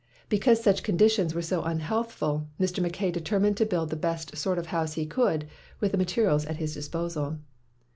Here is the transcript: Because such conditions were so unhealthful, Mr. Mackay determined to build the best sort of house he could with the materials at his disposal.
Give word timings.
Because 0.29 0.59
such 0.63 0.81
conditions 0.81 1.35
were 1.35 1.43
so 1.43 1.61
unhealthful, 1.61 2.47
Mr. 2.59 2.81
Mackay 2.81 3.11
determined 3.11 3.55
to 3.57 3.67
build 3.67 3.91
the 3.91 3.95
best 3.95 4.35
sort 4.35 4.57
of 4.57 4.65
house 4.73 4.93
he 4.93 5.05
could 5.05 5.45
with 5.79 5.91
the 5.91 5.97
materials 5.99 6.43
at 6.45 6.57
his 6.57 6.73
disposal. 6.73 7.37